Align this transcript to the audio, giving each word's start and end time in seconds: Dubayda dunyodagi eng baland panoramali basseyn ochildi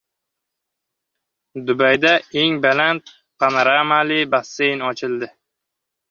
Dubayda 1.65 2.11
dunyodagi 2.13 2.39
eng 2.41 2.53
baland 2.63 3.03
panoramali 3.39 4.17
basseyn 4.31 4.79
ochildi 4.89 5.27